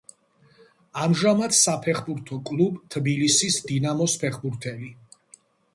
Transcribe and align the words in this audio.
ამჟამად 1.01 1.53
საფეხბურთო 1.57 2.41
კლუბ 2.49 2.81
თბილისის 2.97 3.61
„დინამოს“ 3.71 4.19
ფეხბურთელი. 4.25 4.93